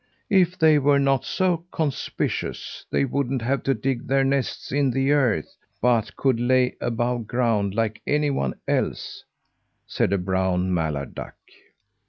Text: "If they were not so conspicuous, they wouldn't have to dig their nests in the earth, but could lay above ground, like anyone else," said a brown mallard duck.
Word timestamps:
"If 0.31 0.57
they 0.57 0.79
were 0.79 0.97
not 0.97 1.25
so 1.25 1.65
conspicuous, 1.71 2.83
they 2.89 3.05
wouldn't 3.05 3.43
have 3.43 3.61
to 3.61 3.75
dig 3.75 4.07
their 4.07 4.23
nests 4.23 4.71
in 4.71 4.89
the 4.89 5.11
earth, 5.11 5.55
but 5.79 6.15
could 6.15 6.39
lay 6.39 6.75
above 6.81 7.27
ground, 7.27 7.75
like 7.75 8.01
anyone 8.07 8.55
else," 8.67 9.23
said 9.85 10.11
a 10.11 10.17
brown 10.17 10.73
mallard 10.73 11.13
duck. 11.13 11.35